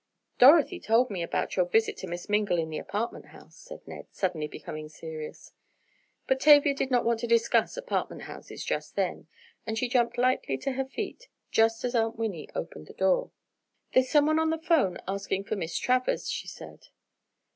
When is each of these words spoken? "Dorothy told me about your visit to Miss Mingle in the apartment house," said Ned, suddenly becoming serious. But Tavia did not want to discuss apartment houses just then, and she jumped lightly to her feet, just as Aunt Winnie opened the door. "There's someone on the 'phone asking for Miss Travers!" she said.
"Dorothy 0.39 0.79
told 0.79 1.11
me 1.11 1.21
about 1.21 1.55
your 1.55 1.67
visit 1.67 1.95
to 1.97 2.07
Miss 2.07 2.27
Mingle 2.27 2.57
in 2.57 2.71
the 2.71 2.79
apartment 2.79 3.25
house," 3.27 3.55
said 3.57 3.81
Ned, 3.87 4.07
suddenly 4.09 4.47
becoming 4.47 4.89
serious. 4.89 5.51
But 6.25 6.39
Tavia 6.39 6.73
did 6.73 6.89
not 6.89 7.05
want 7.05 7.19
to 7.19 7.27
discuss 7.27 7.77
apartment 7.77 8.23
houses 8.23 8.65
just 8.65 8.95
then, 8.95 9.27
and 9.63 9.77
she 9.77 9.87
jumped 9.87 10.17
lightly 10.17 10.57
to 10.57 10.71
her 10.71 10.85
feet, 10.85 11.27
just 11.51 11.85
as 11.85 11.93
Aunt 11.93 12.15
Winnie 12.17 12.49
opened 12.55 12.87
the 12.87 12.93
door. 12.93 13.29
"There's 13.93 14.09
someone 14.09 14.39
on 14.39 14.49
the 14.49 14.57
'phone 14.57 14.97
asking 15.07 15.43
for 15.43 15.55
Miss 15.55 15.77
Travers!" 15.77 16.27
she 16.31 16.47
said. 16.47 16.87